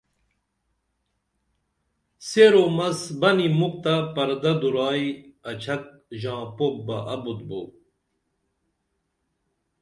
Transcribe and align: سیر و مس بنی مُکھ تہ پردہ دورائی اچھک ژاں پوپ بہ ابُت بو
سیر 2.27 2.53
و 2.61 2.63
مس 2.77 2.99
بنی 3.19 3.47
مُکھ 3.59 3.77
تہ 3.83 3.93
پردہ 4.13 4.51
دورائی 4.61 5.07
اچھک 5.49 5.83
ژاں 6.21 6.43
پوپ 6.55 6.75
بہ 6.85 6.97
ابُت 7.13 7.39
بو 7.47 7.61